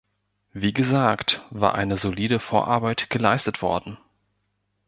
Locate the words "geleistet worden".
3.11-3.99